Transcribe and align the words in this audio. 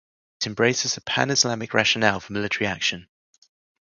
It 0.39 0.47
embraces 0.47 0.97
a 0.97 1.01
pan-Islamist 1.01 1.75
rationale 1.75 2.19
for 2.19 2.33
military 2.33 2.65
action. 2.65 3.07